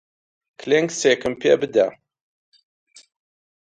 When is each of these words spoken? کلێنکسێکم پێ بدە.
کلێنکسێکم 0.59 1.33
پێ 1.41 1.53
بدە. 1.61 1.87